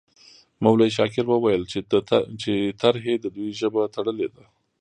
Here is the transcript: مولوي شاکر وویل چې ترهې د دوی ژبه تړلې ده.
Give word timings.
مولوي 0.63 0.89
شاکر 0.97 1.25
وویل 1.29 1.63
چې 2.41 2.51
ترهې 2.81 3.15
د 3.19 3.25
دوی 3.35 3.49
ژبه 3.59 3.81
تړلې 3.95 4.27
ده. 4.35 4.43